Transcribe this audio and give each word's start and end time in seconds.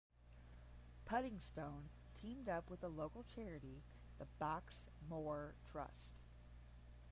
Puddingstone 1.07 1.89
teamed 2.19 2.49
up 2.49 2.71
with 2.71 2.81
local 2.81 3.23
charity 3.35 3.83
the 4.17 4.25
Box 4.39 4.73
Moor 5.07 5.53
Trust. 5.71 6.15